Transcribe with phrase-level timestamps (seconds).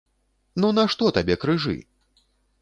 [0.63, 1.77] Ну нашто табе крыжы?